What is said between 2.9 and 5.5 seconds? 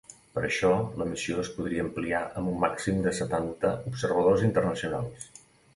de setanta observadors internacionals.